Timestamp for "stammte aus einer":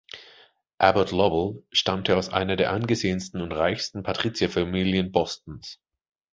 1.71-2.55